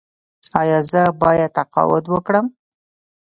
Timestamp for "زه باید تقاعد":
0.91-2.05